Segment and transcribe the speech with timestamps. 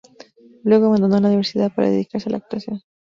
[0.63, 2.81] Luego abandonó la universidad para dedicarse a la actuación.